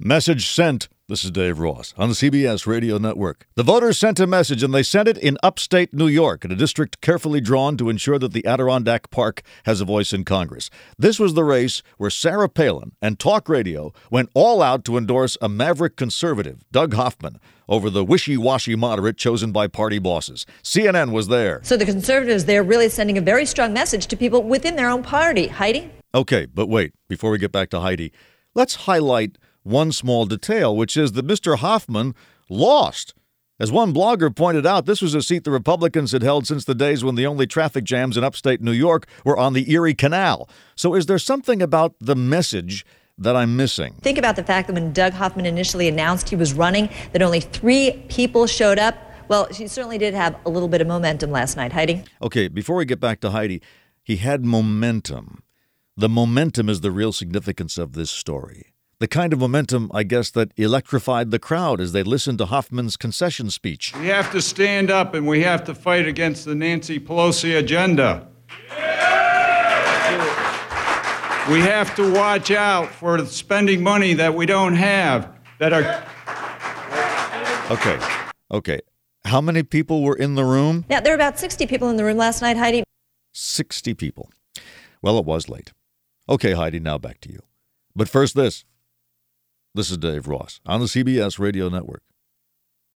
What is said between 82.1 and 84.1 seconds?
last night, Heidi. 60